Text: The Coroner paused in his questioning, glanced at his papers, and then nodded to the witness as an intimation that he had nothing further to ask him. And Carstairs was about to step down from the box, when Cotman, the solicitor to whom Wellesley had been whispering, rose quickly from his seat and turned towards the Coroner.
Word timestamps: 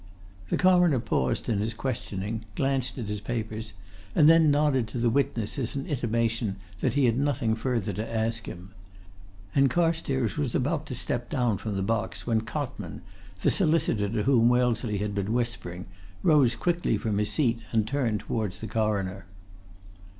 The 0.49 0.57
Coroner 0.57 0.99
paused 0.99 1.47
in 1.47 1.59
his 1.59 1.75
questioning, 1.75 2.43
glanced 2.55 2.97
at 2.97 3.07
his 3.07 3.21
papers, 3.21 3.73
and 4.15 4.27
then 4.27 4.49
nodded 4.49 4.87
to 4.87 4.97
the 4.97 5.11
witness 5.11 5.59
as 5.59 5.75
an 5.75 5.85
intimation 5.85 6.55
that 6.79 6.95
he 6.95 7.05
had 7.05 7.19
nothing 7.19 7.53
further 7.53 7.93
to 7.93 8.11
ask 8.11 8.47
him. 8.47 8.71
And 9.53 9.69
Carstairs 9.69 10.37
was 10.39 10.55
about 10.55 10.87
to 10.87 10.95
step 10.95 11.29
down 11.29 11.59
from 11.59 11.75
the 11.75 11.83
box, 11.83 12.25
when 12.25 12.41
Cotman, 12.41 13.03
the 13.43 13.51
solicitor 13.51 14.09
to 14.09 14.23
whom 14.23 14.49
Wellesley 14.49 14.97
had 14.97 15.13
been 15.13 15.33
whispering, 15.33 15.85
rose 16.23 16.55
quickly 16.55 16.97
from 16.97 17.19
his 17.19 17.31
seat 17.31 17.59
and 17.71 17.87
turned 17.87 18.21
towards 18.21 18.59
the 18.59 18.67
Coroner. 18.67 19.27